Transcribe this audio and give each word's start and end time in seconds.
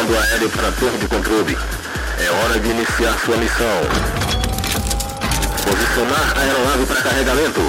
Comando 0.00 0.18
aéreo 0.18 0.48
para 0.48 0.72
torre 0.72 0.96
de 0.96 1.06
controle. 1.08 1.58
É 2.18 2.30
hora 2.30 2.58
de 2.58 2.70
iniciar 2.70 3.18
sua 3.22 3.36
missão. 3.36 3.80
Posicionar 5.62 6.32
a 6.36 6.40
aeronave 6.40 6.86
para 6.86 7.02
carregamento. 7.02 7.60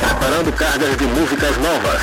Preparando 0.00 0.52
cargas 0.52 0.96
de 0.96 1.04
músicas 1.04 1.56
novas. 1.58 2.00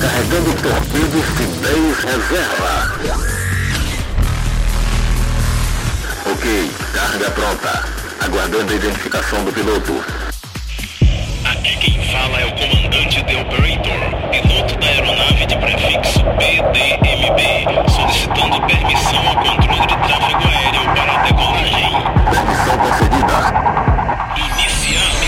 Carregando 0.00 0.54
torpedos 0.62 1.26
de 1.36 1.46
10 1.60 1.98
reserva. 1.98 2.94
Ok, 6.32 6.70
carga 6.94 7.30
pronta. 7.30 7.84
Aguardando 8.24 8.72
a 8.72 8.76
identificação 8.76 9.44
do 9.44 9.52
piloto. 9.52 10.02
Aqui 11.44 11.76
quem 11.76 12.10
fala 12.10 12.40
é 12.40 12.46
o 12.46 12.52
comandante 12.52 12.75
The 13.26 13.40
Operator, 13.40 14.30
piloto 14.30 14.76
da 14.78 14.86
aeronave 14.86 15.46
de 15.46 15.56
prefixo 15.56 16.22
PDMB, 16.38 17.90
solicitando 17.90 18.60
permissão 18.68 19.18
ao 19.26 19.34
controle 19.34 19.80
de 19.80 19.96
tráfego 19.96 20.48
aéreo 20.48 20.84
para 20.94 21.12
a 21.12 21.22
decolagem. 21.24 21.90
Permissão 22.30 22.78
concedida. 22.78 23.36
Iniciar 24.36 25.25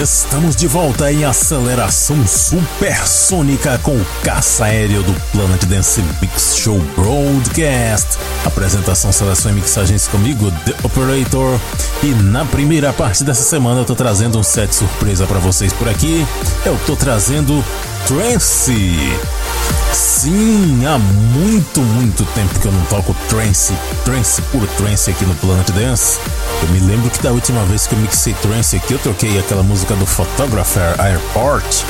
Estamos 0.00 0.56
de 0.56 0.66
volta 0.66 1.12
em 1.12 1.26
aceleração 1.26 2.26
supersônica 2.26 3.78
com 3.82 3.94
o 3.94 4.06
caça 4.24 4.64
aéreo 4.64 5.02
do 5.02 5.12
Planet 5.30 5.62
Dance 5.66 6.02
Mix 6.22 6.56
Show 6.56 6.78
Broadcast. 6.96 8.18
Apresentação, 8.46 9.12
seleção 9.12 9.50
e 9.50 9.56
mixagens 9.56 10.08
comigo, 10.08 10.50
The 10.64 10.74
Operator. 10.84 11.60
E 12.02 12.14
na 12.14 12.46
primeira 12.46 12.94
parte 12.94 13.22
dessa 13.22 13.42
semana 13.42 13.80
eu 13.80 13.84
tô 13.84 13.94
trazendo 13.94 14.38
um 14.38 14.42
set 14.42 14.74
surpresa 14.74 15.26
para 15.26 15.38
vocês 15.38 15.70
por 15.74 15.86
aqui. 15.86 16.26
Eu 16.64 16.80
tô 16.86 16.96
trazendo 16.96 17.62
Trance. 18.06 18.96
Sim, 19.92 20.84
há 20.86 20.98
muito, 20.98 21.80
muito 21.80 22.24
tempo 22.34 22.58
que 22.58 22.66
eu 22.66 22.72
não 22.72 22.84
toco 22.86 23.14
trance, 23.28 23.72
trance 24.04 24.40
puro 24.42 24.66
trance 24.76 25.10
aqui 25.10 25.24
no 25.24 25.34
Planet 25.34 25.70
Dance. 25.70 26.18
Eu 26.62 26.68
me 26.68 26.80
lembro 26.80 27.10
que 27.10 27.22
da 27.22 27.32
última 27.32 27.64
vez 27.64 27.86
que 27.86 27.94
eu 27.94 27.98
mixei 27.98 28.34
trance 28.34 28.76
aqui, 28.76 28.92
eu 28.92 28.98
troquei 28.98 29.38
aquela 29.38 29.62
música 29.62 29.94
do 29.94 30.04
Photographer 30.04 30.94
Airport. 31.00 31.84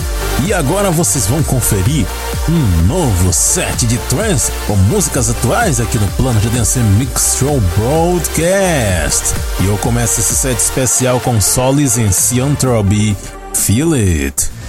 E 0.47 0.55
agora 0.55 0.91
vocês 0.91 1.27
vão 1.27 1.43
conferir 1.43 2.07
um 2.49 2.87
novo 2.87 3.33
set 3.33 3.87
de 3.87 3.99
trance 4.09 4.53
com 4.67 4.77
músicas 4.77 5.29
atuais 5.29 5.81
aqui 5.81 5.99
no 5.99 6.07
Planet 6.13 6.45
Dance 6.45 6.79
Mix 6.79 7.37
Show 7.39 7.61
Broadcast. 7.77 9.35
E 9.61 9.67
eu 9.67 9.77
começo 9.79 10.21
esse 10.21 10.35
set 10.35 10.59
especial 10.59 11.21
com 11.21 11.41
Solis 11.41 11.99
em 11.99 12.11
Cianthropy. 12.13 13.17
Feel 13.53 13.95
it! 13.95 14.60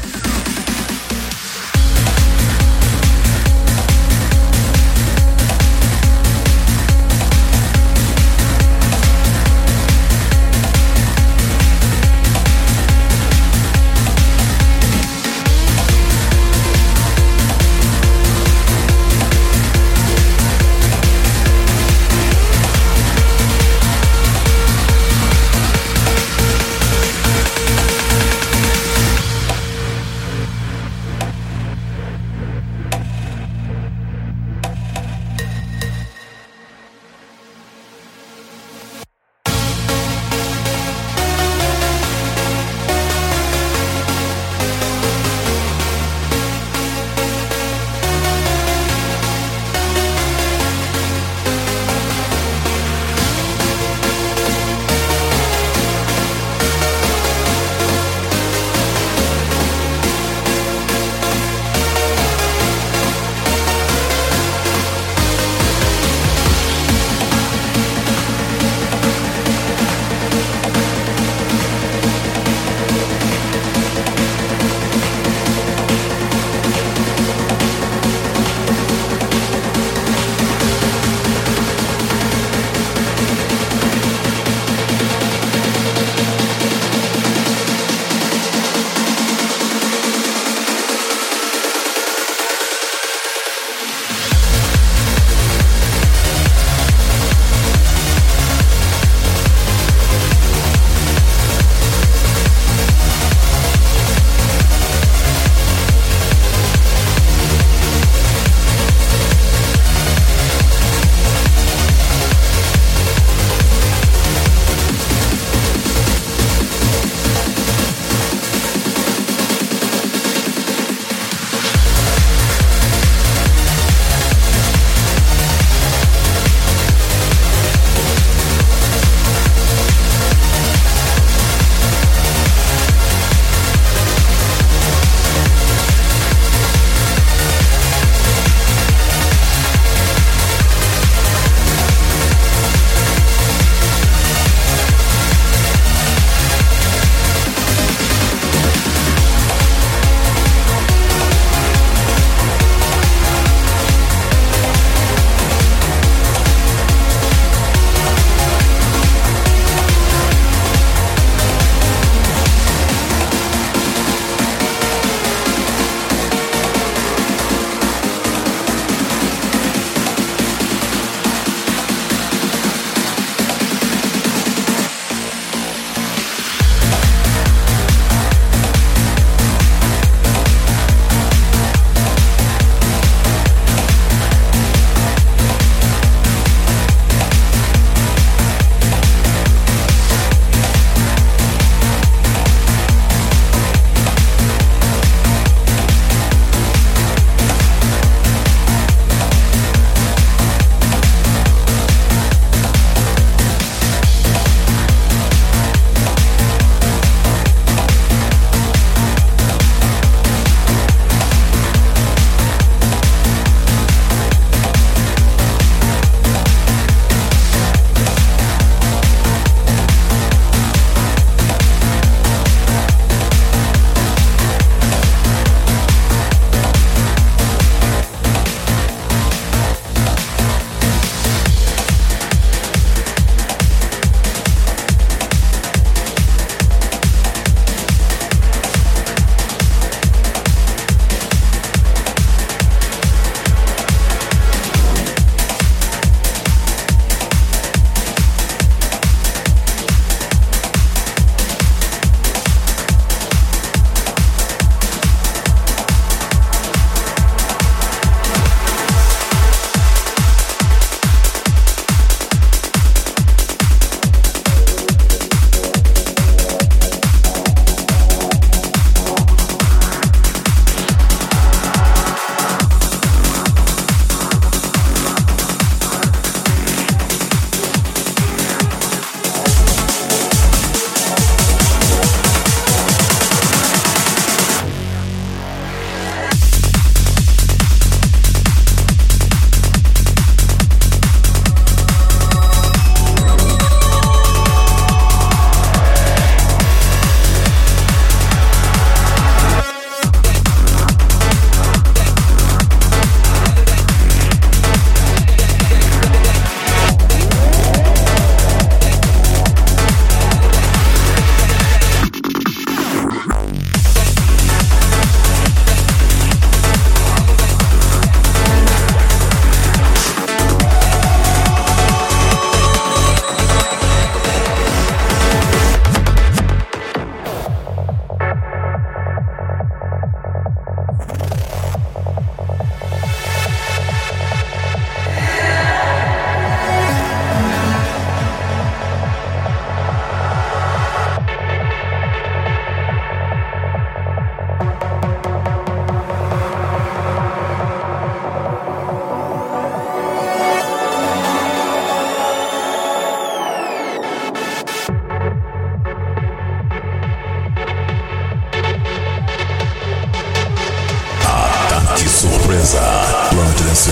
Mesa. 362.61 363.27
Planet 363.31 363.57
Dance 363.57 363.89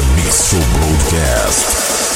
Broadcast. 0.78 2.09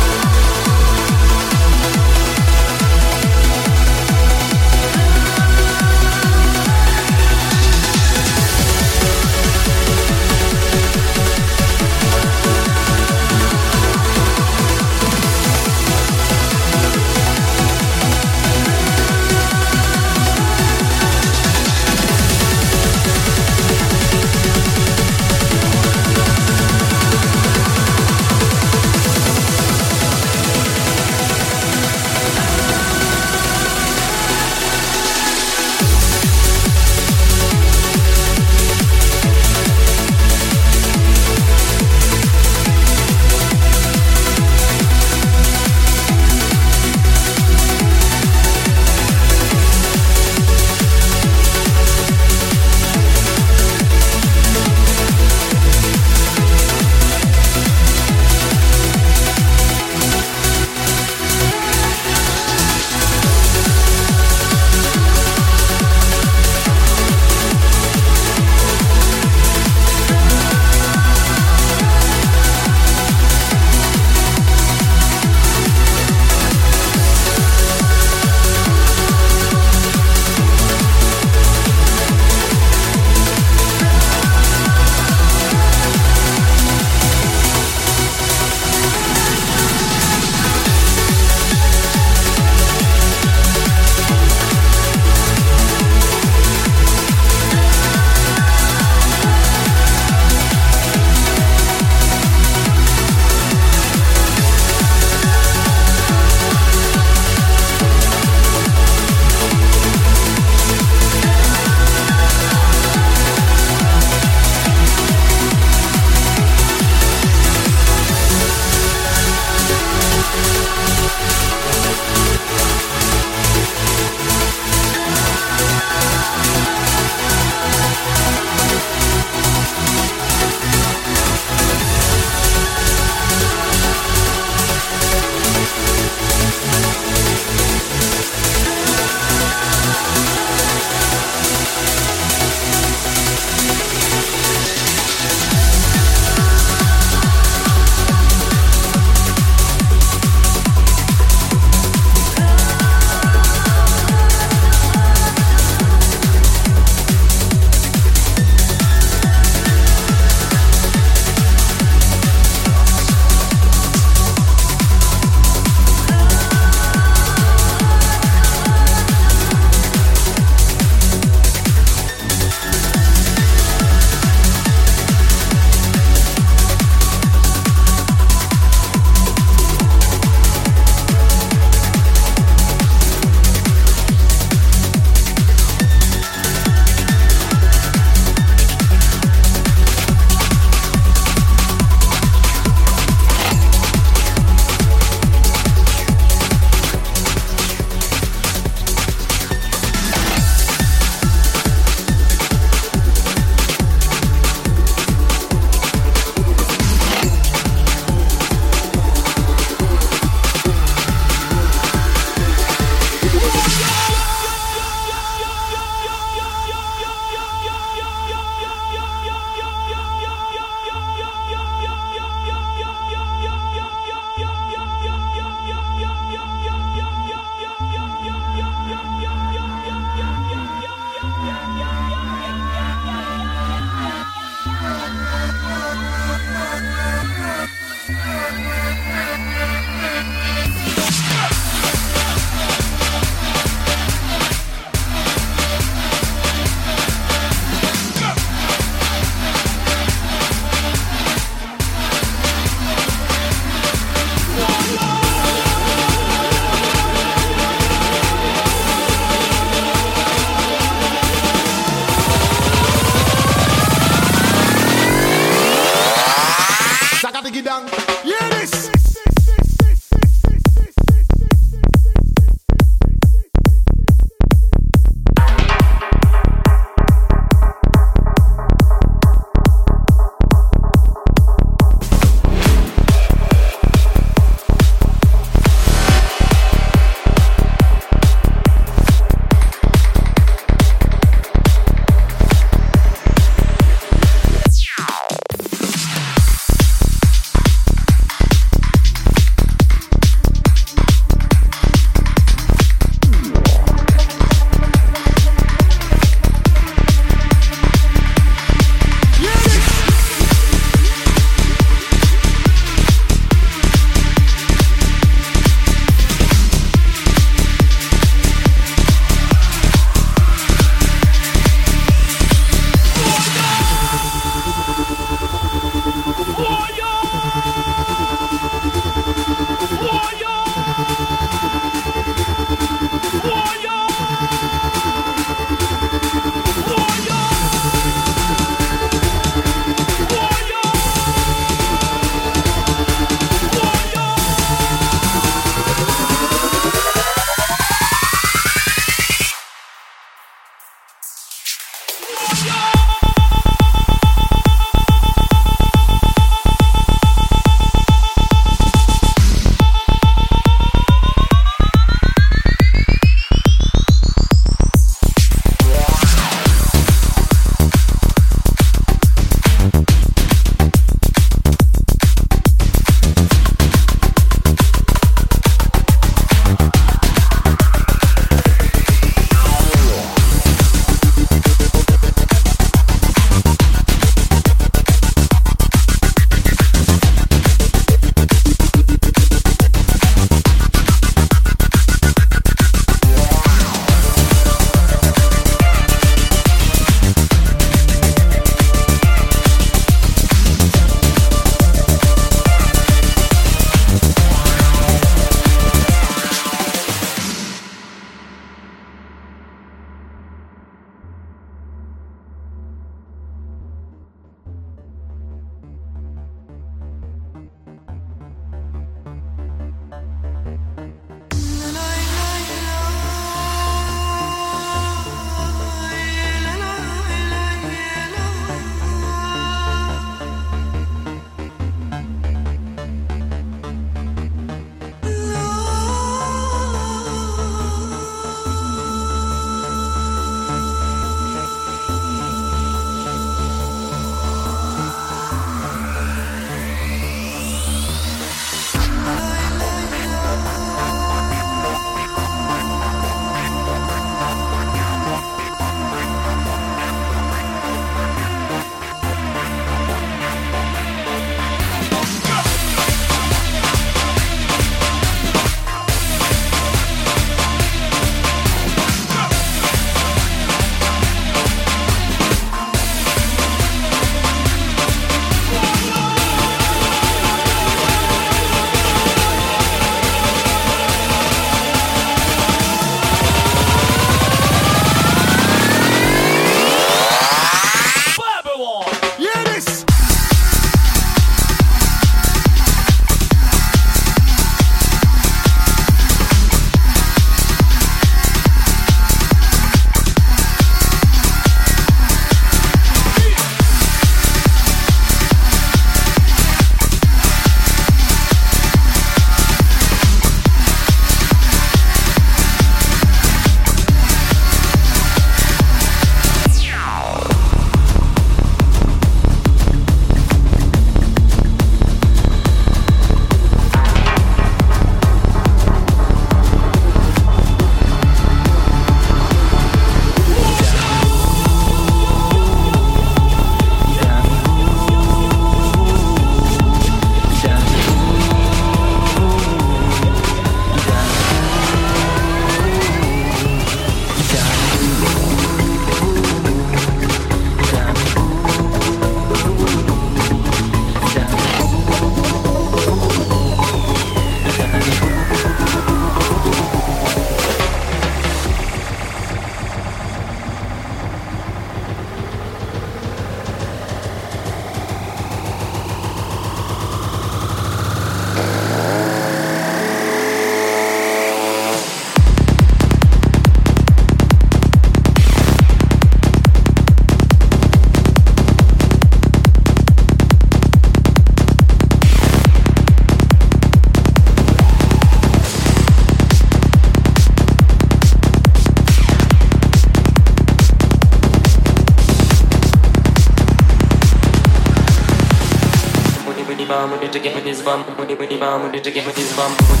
to 597.31 597.39
get 597.39 597.55
with 597.55 597.63
this 597.63 597.81
bum, 597.81 598.03
when 598.17 598.29
you 598.29 598.35
bum, 598.35 598.83
when 598.83 598.93
you 598.93 598.99
to 598.99 599.11
get 599.11 599.25
with 599.25 599.35
this 599.35 599.55
bum. 599.55 600.00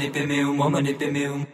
manipemeum 0.00 0.60
o 0.60 0.70
manipemeum 0.70 1.46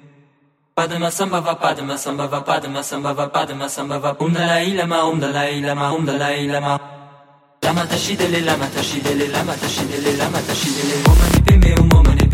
Padma 0.75 1.11
sambhava 1.11 1.57
padma 1.57 1.99
sambhava 1.99 2.41
padma 2.43 2.83
sambhava 2.83 3.29
padma 3.29 3.69
sambhava 3.69 4.17
Om 4.21 4.33
Dalai 4.33 4.75
Lama 4.75 5.05
Om 5.05 5.19
Dalai 5.19 5.61
Lama 5.61 5.93
Om 5.93 6.05
Dalai 6.05 6.47
Lama 6.47 6.81
Lama 7.65 7.87
tashidele 7.87 8.41
lama 8.45 8.67
tashidele 8.67 9.27
lama 9.33 9.55
tashidele 9.57 10.17
lama 10.17 10.39
tashidele 10.43 10.95
Om 11.09 11.17
manipemeum 11.19 11.89
o 11.93 12.03
manipemeum 12.03 12.26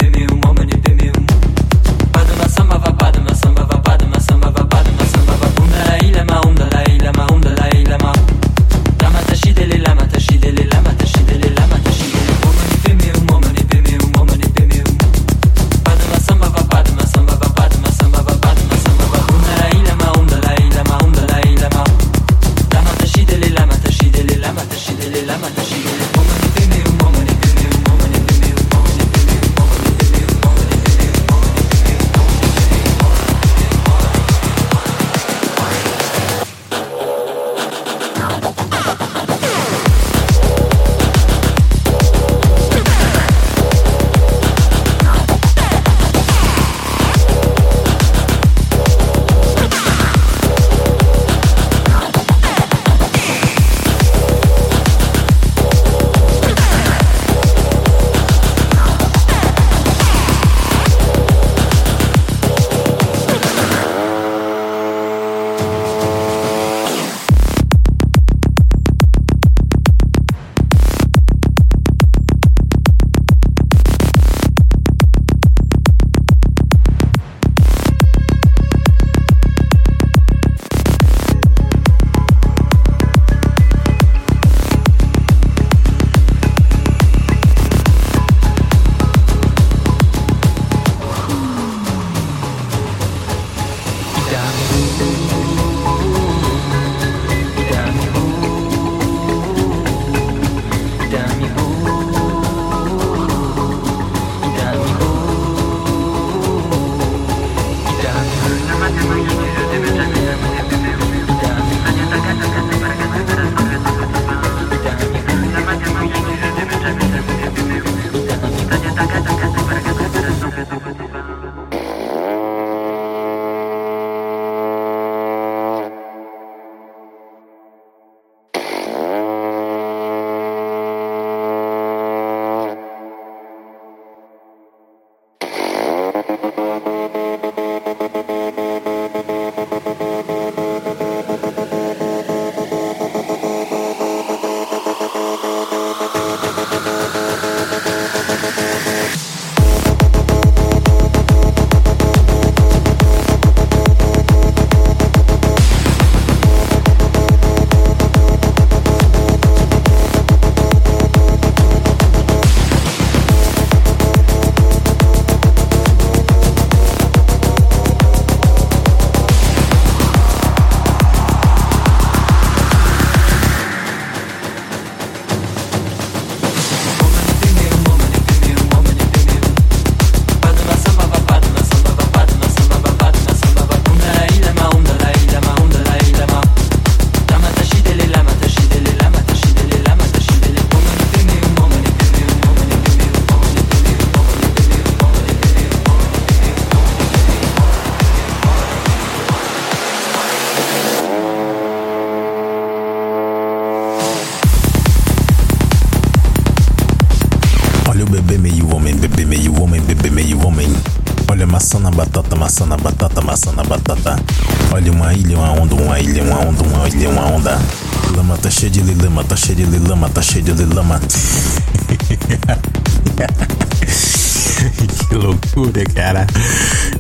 que 225.09 225.15
loucura, 225.15 225.85
cara. 225.95 226.27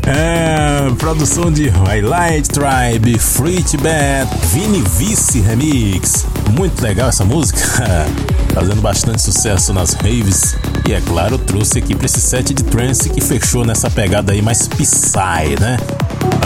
É, 0.07 0.91
produção 0.99 1.51
de 1.51 1.69
Highlight 1.69 2.49
Tribe, 2.49 3.19
Free 3.19 3.65
Bat, 3.79 4.29
Vini 4.53 4.83
Vice 4.99 5.41
Remix. 5.41 6.27
Muito 6.51 6.83
legal 6.83 7.09
essa 7.09 7.25
música, 7.25 7.61
fazendo 8.53 8.81
bastante 8.81 9.23
sucesso 9.23 9.73
nas 9.73 9.95
raves. 9.95 10.57
E 10.89 10.93
é 10.93 11.01
claro, 11.01 11.39
trouxe 11.39 11.79
aqui 11.79 11.95
para 11.95 12.07
esse 12.07 12.21
set 12.21 12.53
de 12.53 12.65
trance 12.65 13.09
que 13.09 13.21
fechou 13.21 13.65
nessa 13.65 13.89
pegada 13.91 14.33
aí 14.33 14.43
mais 14.43 14.69
Psy, 14.69 15.61
né? 15.61 15.77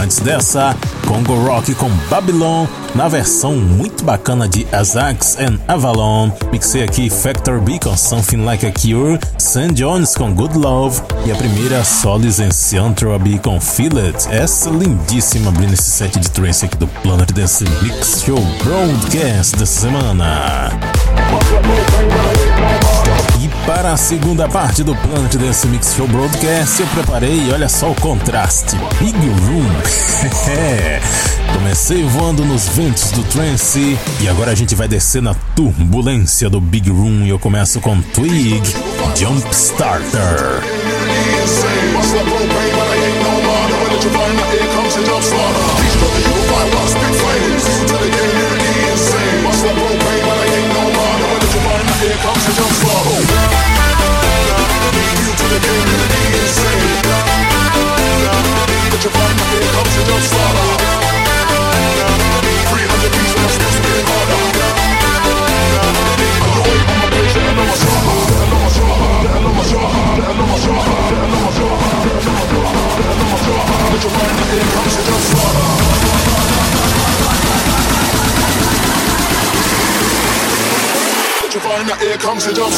Antes 0.01 0.21
dessa, 0.21 0.77
Congo 1.07 1.35
Rock 1.47 1.75
com 1.75 1.89
Babylon, 2.11 2.67
na 2.95 3.09
versão 3.09 3.55
muito 3.57 4.05
bacana 4.05 4.49
de 4.49 4.67
Azax 4.73 5.37
and 5.39 5.59
Avalon. 5.69 6.31
Mixei 6.53 6.83
aqui 6.83 7.09
Factor 7.09 7.61
B 7.61 7.79
com 7.79 7.97
Something 7.97 8.45
Like 8.45 8.67
a 8.67 8.73
Cure, 8.73 9.19
Sam 9.39 9.69
Jones 9.69 10.15
com 10.15 10.33
Good 10.35 10.59
Love 10.59 11.01
e 11.25 11.33
a 11.33 11.35
primeira 11.37 11.85
Solis 11.85 12.41
and 12.41 12.51
Cianthropy 12.51 13.39
com 13.39 13.61
Feel 13.61 13.99
It. 13.99 14.29
Essa 14.31 14.71
lindíssima 14.71 15.51
abrindo 15.51 15.75
esse 15.75 15.91
set 15.91 16.19
de 16.19 16.31
trance 16.31 16.65
aqui 16.65 16.77
do 16.77 16.87
Planet 16.87 17.31
Dance 17.33 17.65
Mix 17.83 18.23
Show 18.25 18.41
Broadcast 18.63 19.57
dessa 19.57 19.81
semana. 19.81 20.71
Para 23.67 23.93
a 23.93 23.97
segunda 23.97 24.49
parte 24.49 24.85
do 24.85 24.95
Planet 24.95 25.35
Dance 25.35 25.67
Mix 25.67 25.95
Show 25.97 26.07
Broadcast, 26.07 26.81
eu 26.81 26.87
preparei, 26.89 27.53
olha 27.53 27.69
só 27.69 27.91
o 27.91 27.95
contraste, 27.97 28.77
Big 29.01 29.19
Room. 29.19 29.67
Comecei 31.53 32.05
voando 32.05 32.45
nos 32.45 32.69
ventos 32.69 33.11
do 33.11 33.25
trance 33.25 33.99
e 34.21 34.29
agora 34.29 34.53
a 34.53 34.55
gente 34.55 34.77
vai 34.77 34.87
descer 34.87 35.21
na 35.21 35.35
turbulência 35.57 36.49
do 36.49 36.61
Big 36.61 36.89
Room 36.89 37.25
e 37.25 37.31
eu 37.31 37.41
começo 37.41 37.81
com 37.81 38.01
Twig 38.01 38.63
Jump 39.17 39.45
Starter. 39.51 40.63
marginal 59.87 60.21
slaughter. 60.21 60.69
Three 62.71 62.87
hundred 62.91 63.13
beats 63.15 63.35
and 63.39 63.51
harder. 64.11 64.43
My 70.67 70.83
my 71.31 71.39
and. 71.39 71.79
Let 73.93 74.03
your 74.03 74.13
mind. 74.13 74.37
Let 81.43 81.55
your 81.55 81.63
that 81.87 81.99
here 82.01 82.19
comes 82.19 82.45
the 82.45 82.53
jump. 82.53 82.75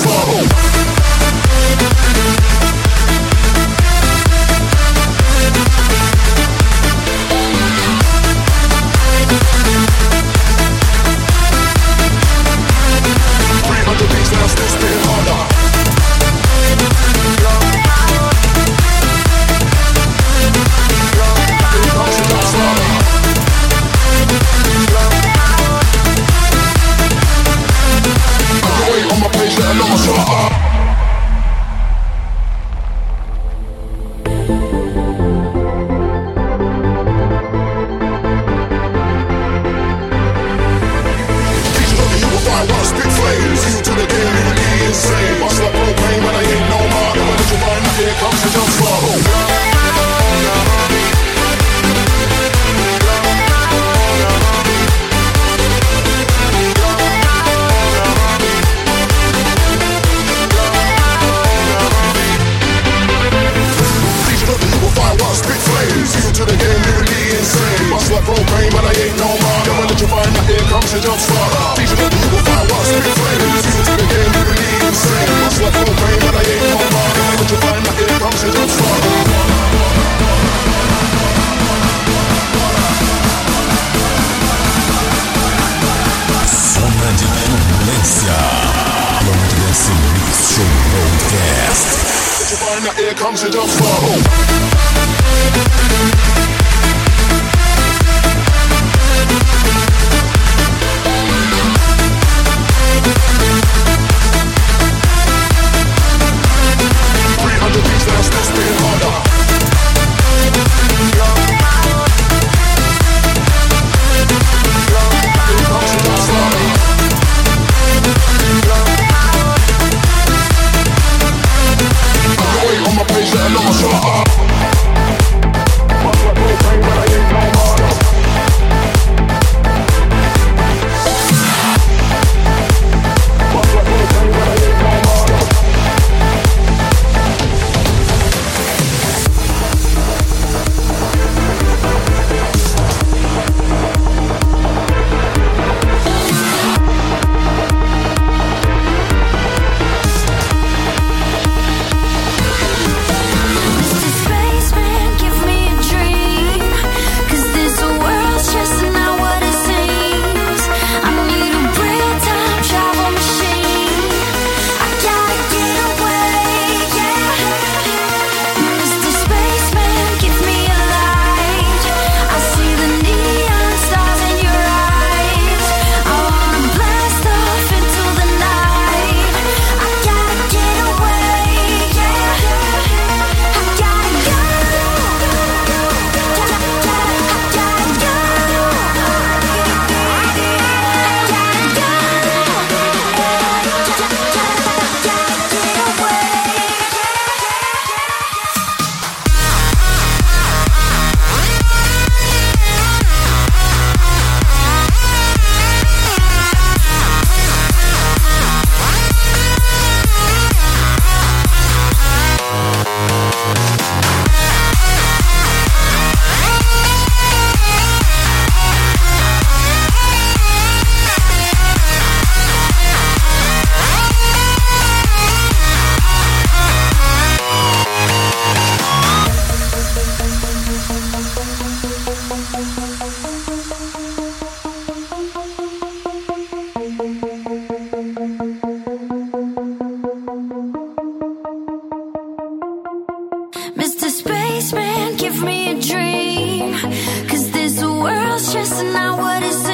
world's 248.09 248.49
stressing 248.49 248.95
out 248.95 249.19
what 249.19 249.43
is 249.43 249.68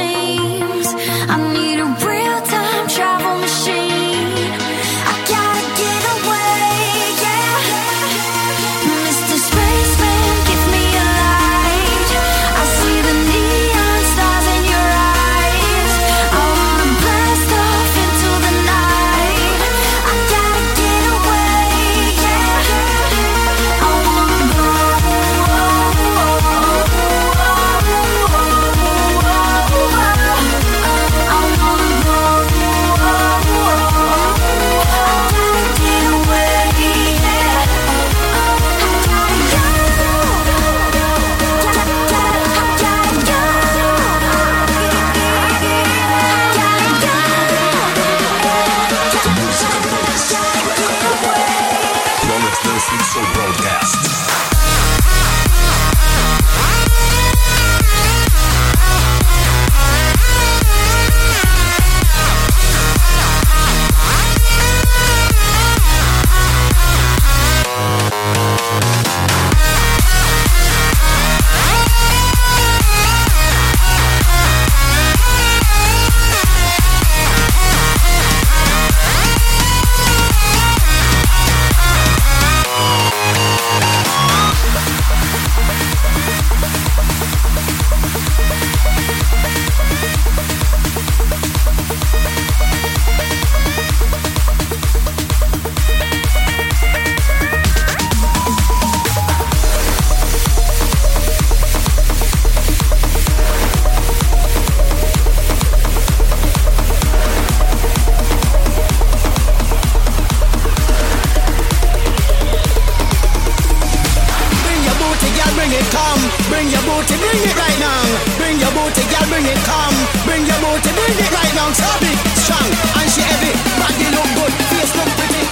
it, 115.75 115.87
come. 115.91 116.22
Bring 116.49 116.70
your 116.70 116.83
booty, 116.87 117.16
bring 117.18 117.43
it 117.43 117.57
right 117.59 117.79
now. 117.83 118.03
Bring 118.39 118.59
your 118.62 118.70
booty, 118.70 119.03
girl, 119.11 119.27
bring 119.27 119.47
it, 119.47 119.59
come. 119.66 119.97
Bring 120.25 120.47
your 120.47 120.59
booty, 120.62 120.91
bring 120.95 121.16
it 121.18 121.31
right 121.35 121.55
now. 121.55 121.68
So 121.75 121.89
big, 122.01 122.18
strong, 122.47 122.70
and 123.03 123.09
she 123.11 123.22
heavy. 123.22 123.53
Body 123.81 124.09
look 124.14 124.31
good, 124.39 124.53
face 124.70 124.93
look 124.95 125.11
pretty. 125.18 125.43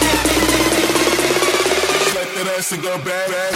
Let 2.14 2.28
that 2.36 2.48
ass 2.58 2.70
go 2.78 2.92
bad, 3.02 3.26
bad, 3.30 3.52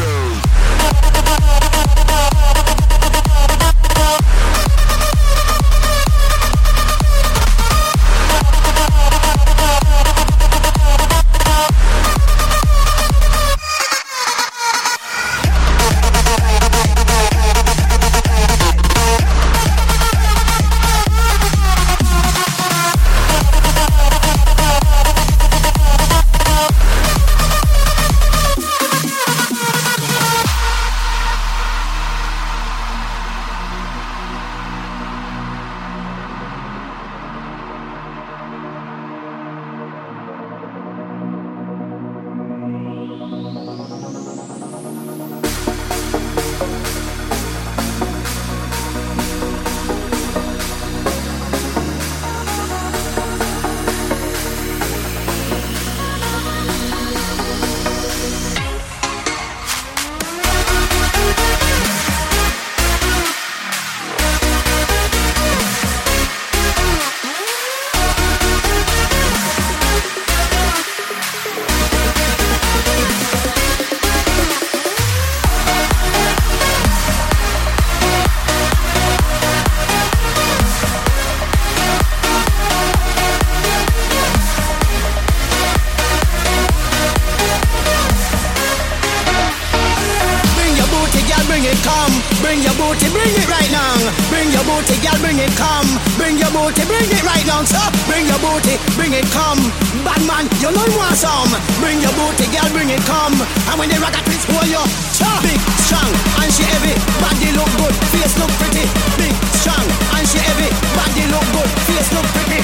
that 104.17 104.33
is 104.33 104.45
who 104.49 104.57
you 104.65 104.81
Cha! 105.13 105.29
Big, 105.45 105.61
strong, 105.85 106.13
and 106.41 106.51
she 106.53 106.65
heavy. 106.65 106.95
Body 107.21 107.53
look 107.53 107.69
good, 107.77 107.95
face 108.13 108.37
look 108.41 108.53
pretty. 108.57 108.85
Big, 109.21 109.35
strong, 109.61 109.85
and 110.17 110.25
she 110.29 110.39
heavy. 110.41 110.69
Body 110.97 111.25
look 111.33 111.45
good, 111.53 111.71
face 111.85 112.11
look 112.13 112.25
pretty. 112.33 112.61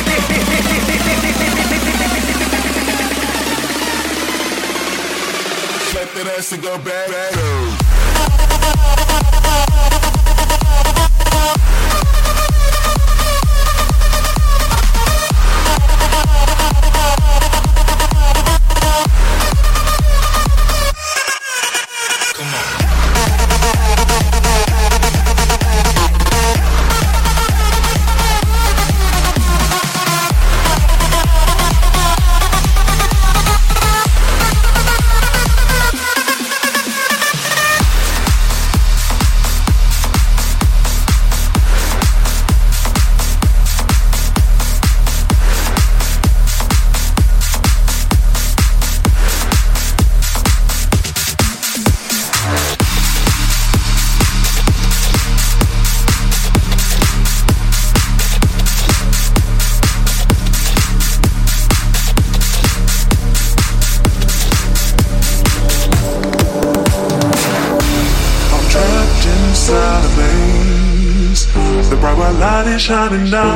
Let 5.92 6.08
that 6.14 6.26
ass 6.38 6.56
go 6.56 6.78
back, 6.78 7.08
back, 7.08 7.71
shining 72.92 73.30
now. 73.30 73.51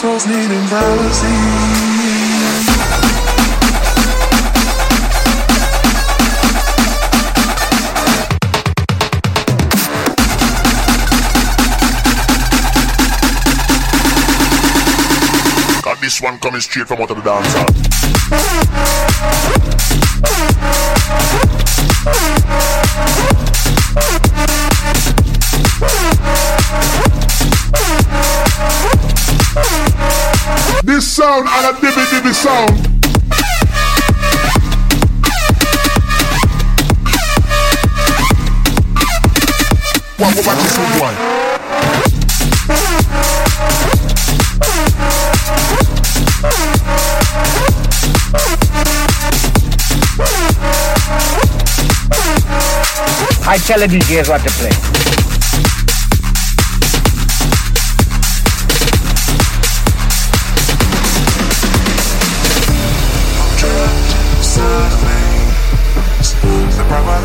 souls 0.00 0.26
needing. 0.26 0.66
Got 15.82 16.00
this 16.00 16.22
one 16.22 16.38
coming 16.38 16.62
straight 16.62 16.88
from 16.88 17.02
out 17.02 17.10
of 17.10 17.16
the 17.16 17.22
dance 17.22 17.54
hall. 17.54 19.59
A 31.70 31.72
dibby 31.74 32.04
dibby 32.10 32.32
what, 40.18 40.56
this 40.56 40.76
one? 41.00 41.14
I 53.46 53.58
tell 53.58 53.78
the 53.78 53.86
DJs 53.86 54.28
what 54.28 54.42
to 54.42 54.50
play. 54.50 54.89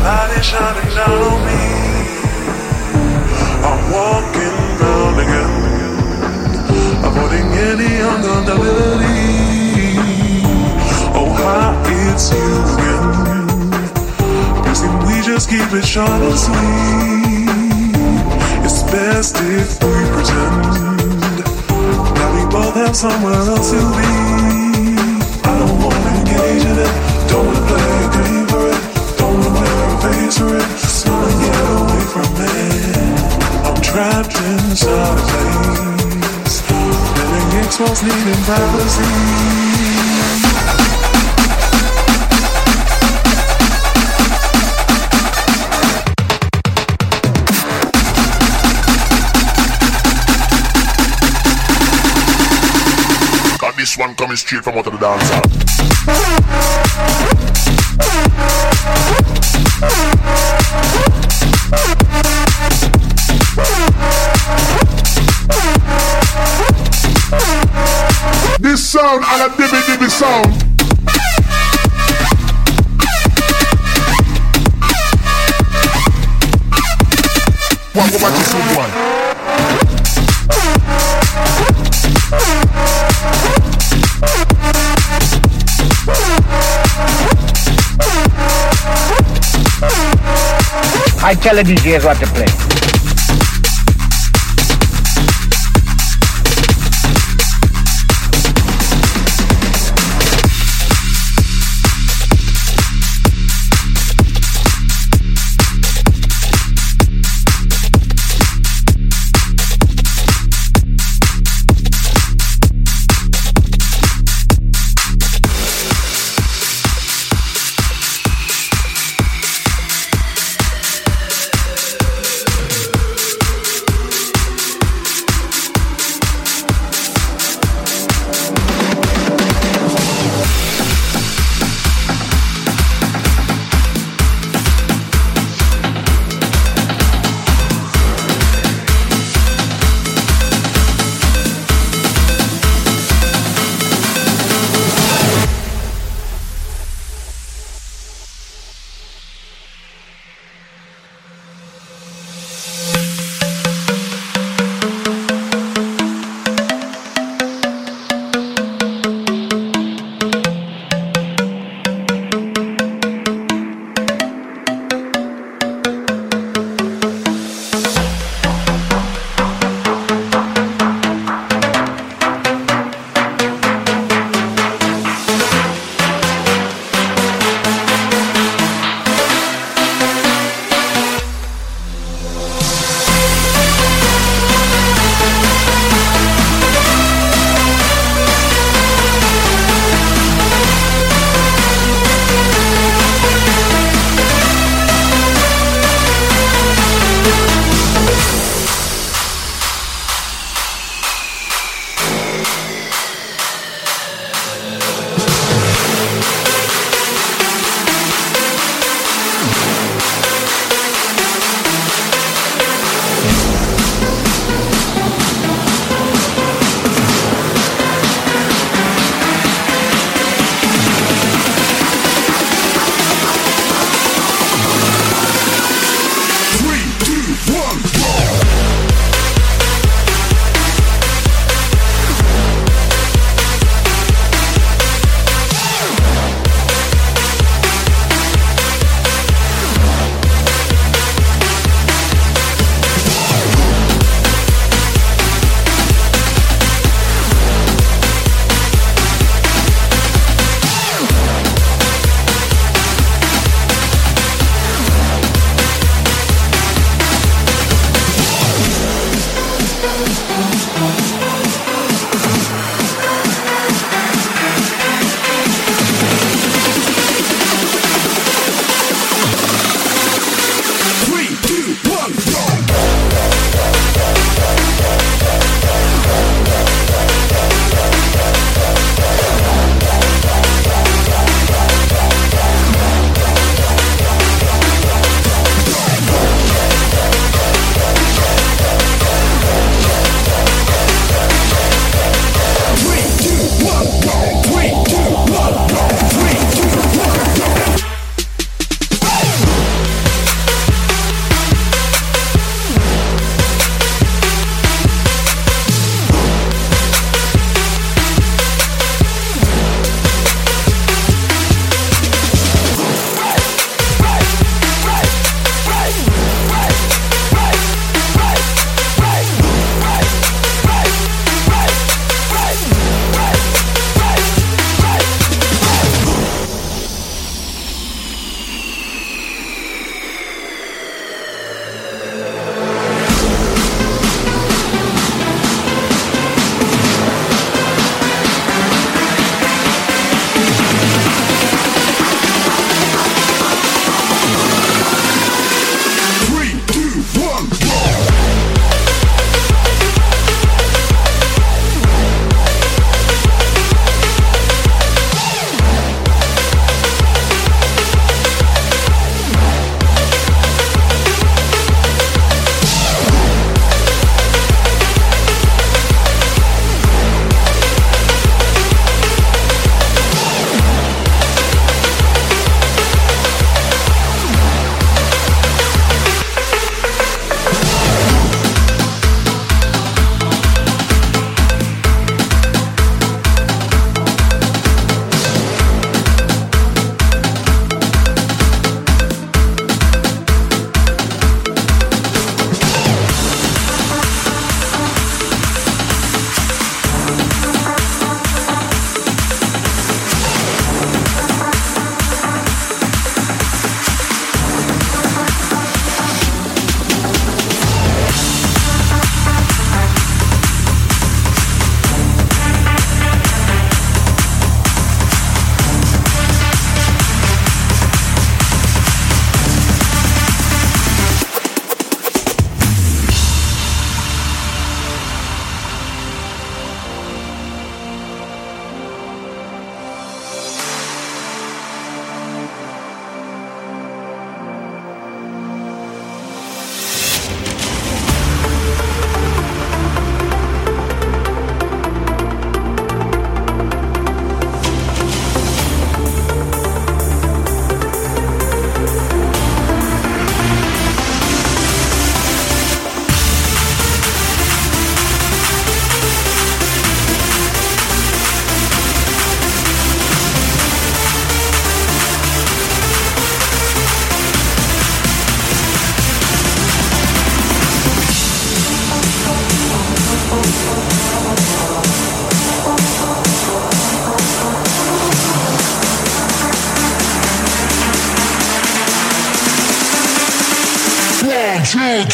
light 0.06 0.38
is 0.38 0.46
shining 0.46 0.90
down 0.94 1.18
on 1.30 1.38
me. 1.46 1.62
I'm 3.68 3.82
walking 3.96 4.56
round 4.80 5.16
again, 5.24 5.54
avoiding 7.08 7.48
any 7.70 7.92
uncomfortability. 8.10 9.22
Oh, 11.18 11.30
hi, 11.38 11.74
it's 12.06 12.26
you 12.34 12.50
again. 12.74 13.06
Reason 14.64 14.92
we 15.06 15.14
just 15.30 15.46
keep 15.50 15.70
it 15.78 15.86
short 15.94 16.20
and 16.28 16.38
sweet. 16.46 17.96
It's 18.66 18.82
best 18.94 19.34
if 19.58 19.68
we 19.82 19.94
pretend 20.14 20.62
Now 22.18 22.28
we 22.36 22.42
both 22.56 22.76
have 22.82 22.94
somewhere 22.94 23.40
else 23.52 23.70
to 23.74 23.80
be. 23.98 24.12
I 25.50 25.52
don't 25.60 25.76
wanna 25.82 26.10
engage 26.20 26.64
in 26.72 26.78
it. 26.86 27.05
starplace, 34.76 36.60
filling 36.60 37.64
exposed 37.64 38.04
this 53.76 53.96
one 53.98 54.14
coming 54.14 54.36
straight 54.36 54.62
from 54.62 54.76
out 54.78 54.86
of 54.86 54.92
the 54.92 54.98
dancer. 54.98 56.45
I 91.26 91.34
tell 91.34 91.56
the 91.56 91.64
DJs 91.64 92.04
what 92.04 92.18
to 92.18 92.26
play. 92.26 92.95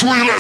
between 0.03 0.32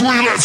toilet. 0.00 0.39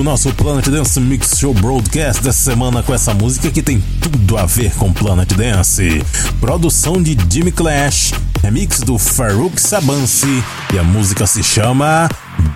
Fechando 0.00 0.02
o 0.02 0.04
nosso 0.04 0.32
Planet 0.34 0.66
Dance 0.68 0.98
Mix 0.98 1.38
Show 1.38 1.52
Broadcast 1.54 2.22
dessa 2.22 2.50
semana 2.50 2.82
com 2.82 2.94
essa 2.94 3.12
música 3.12 3.50
que 3.50 3.62
tem 3.62 3.80
tudo 4.00 4.36
a 4.38 4.46
ver 4.46 4.74
com 4.74 4.92
Planet 4.92 5.30
Dance. 5.34 6.02
Produção 6.40 7.02
de 7.02 7.16
Jimmy 7.30 7.52
Clash, 7.52 8.12
remix 8.42 8.80
do 8.80 8.98
Farouk 8.98 9.60
Sabansi 9.60 10.42
e 10.72 10.78
a 10.78 10.82
música 10.82 11.26
se 11.26 11.42
chama 11.42 12.08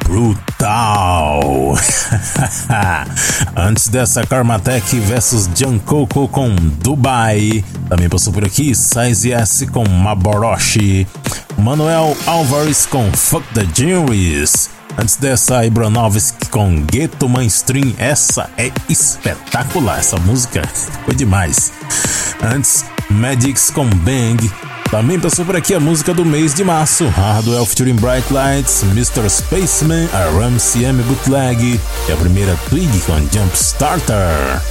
Brutal. 0.04 1.74
Antes 3.56 3.88
dessa, 3.88 4.26
Karmatek 4.26 4.98
versus 5.00 5.48
Coco 5.84 6.26
com 6.28 6.54
Dubai. 6.82 7.64
Também 7.88 8.08
passou 8.08 8.32
por 8.32 8.44
aqui 8.44 8.74
Size 8.74 9.32
S 9.32 9.66
com 9.66 9.86
Maboroshi. 9.86 11.06
Manuel 11.58 12.16
Alvarez 12.26 12.86
com 12.86 13.12
Fuck 13.12 13.46
the 13.54 13.66
Juries. 13.74 14.70
Antes 14.96 15.16
dessa, 15.16 15.64
Ibranovski 15.64 16.48
com 16.48 16.82
Ghetto 16.82 17.28
Mainstream. 17.28 17.94
Essa 17.98 18.48
é 18.56 18.70
espetacular, 18.88 19.98
essa 19.98 20.16
música 20.18 20.62
foi 21.04 21.14
demais. 21.14 21.72
Antes, 22.42 22.84
Magix 23.10 23.70
com 23.70 23.86
Bang. 23.88 24.50
Também 24.90 25.18
passou 25.18 25.44
por 25.44 25.56
aqui 25.56 25.74
a 25.74 25.80
música 25.80 26.14
do 26.14 26.24
mês 26.24 26.54
de 26.54 26.62
março, 26.62 27.08
Hardwell 27.08 27.66
featuring 27.66 27.96
Bright 27.96 28.32
Lights, 28.32 28.84
Mr. 28.84 29.28
Spaceman, 29.28 30.08
a 30.12 30.30
Ram 30.38 30.56
CM 30.58 31.02
Bootleg 31.02 31.80
e 32.08 32.12
a 32.12 32.16
primeira 32.16 32.56
Twig 32.68 33.00
com 33.00 33.18
Jump 33.32 33.54
Starter. 33.54 34.62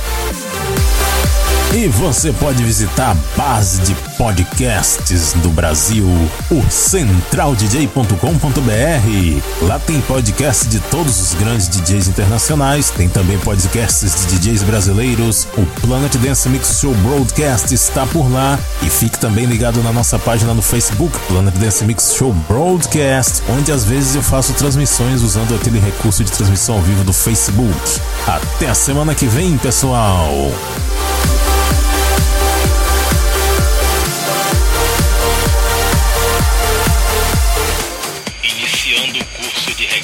E 1.76 1.88
você 1.88 2.32
pode 2.32 2.64
visitar 2.64 3.12
a 3.12 3.16
base 3.36 3.82
de 3.82 3.96
podcasts 4.16 5.34
do 5.34 5.50
Brasil, 5.50 6.06
o 6.52 6.64
centraldj.com.br. 6.70 9.66
Lá 9.66 9.80
tem 9.80 10.00
podcasts 10.02 10.70
de 10.70 10.80
todos 10.80 11.20
os 11.20 11.34
grandes 11.34 11.68
DJs 11.68 12.10
internacionais, 12.10 12.92
tem 12.92 13.10
também 13.10 13.40
podcasts 13.40 14.28
de 14.28 14.38
DJs 14.38 14.62
brasileiros. 14.62 15.48
O 15.58 15.66
Planet 15.82 16.16
Dance 16.18 16.48
Mix 16.48 16.80
Show 16.80 16.94
Broadcast 16.94 17.74
está 17.74 18.06
por 18.06 18.32
lá 18.32 18.60
e 18.84 18.90
fique 18.90 19.18
também 19.18 19.46
ligado 19.46 19.82
na 19.82 19.92
nossa 19.92 20.20
página 20.20 20.54
no 20.54 20.62
Facebook, 20.62 21.18
Planet 21.28 21.56
Dance 21.56 21.84
Mix 21.86 22.14
Show 22.16 22.32
Broadcast, 22.48 23.42
onde 23.50 23.72
às 23.72 23.84
vezes 23.84 24.14
eu 24.14 24.22
faço 24.22 24.54
transmissões 24.54 25.24
usando 25.24 25.56
aquele 25.56 25.80
recurso 25.80 26.24
de 26.24 26.32
transmissão 26.32 26.76
ao 26.76 26.82
vivo 26.84 27.04
do 27.04 27.14
Facebook. 27.14 28.00
Até 28.28 28.70
a 28.70 28.76
semana 28.76 29.16
que 29.16 29.26
vem, 29.26 29.58
pessoal! 29.58 30.52